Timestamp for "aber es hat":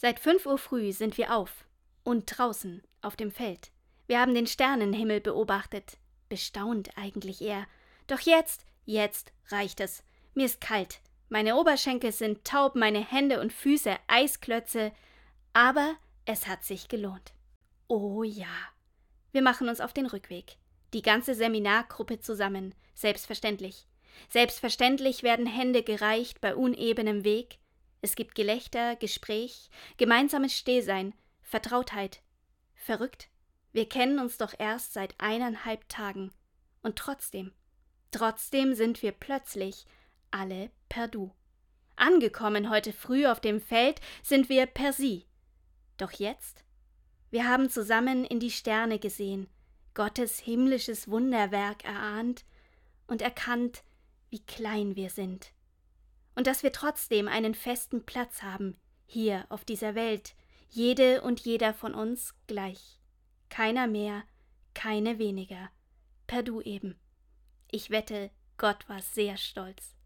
15.52-16.64